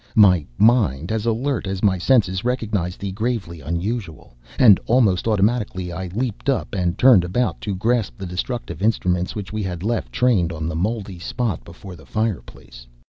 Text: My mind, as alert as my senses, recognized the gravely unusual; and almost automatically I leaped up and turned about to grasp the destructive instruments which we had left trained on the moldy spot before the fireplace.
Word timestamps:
My 0.15 0.43
mind, 0.57 1.11
as 1.11 1.27
alert 1.27 1.67
as 1.67 1.83
my 1.83 1.99
senses, 1.99 2.43
recognized 2.43 2.99
the 2.99 3.11
gravely 3.11 3.61
unusual; 3.61 4.35
and 4.57 4.79
almost 4.87 5.27
automatically 5.27 5.91
I 5.91 6.07
leaped 6.07 6.49
up 6.49 6.73
and 6.73 6.97
turned 6.97 7.23
about 7.23 7.61
to 7.61 7.75
grasp 7.75 8.17
the 8.17 8.25
destructive 8.25 8.81
instruments 8.81 9.35
which 9.35 9.53
we 9.53 9.61
had 9.61 9.83
left 9.83 10.11
trained 10.11 10.51
on 10.51 10.67
the 10.67 10.75
moldy 10.75 11.19
spot 11.19 11.63
before 11.63 11.95
the 11.95 12.07
fireplace. 12.07 12.87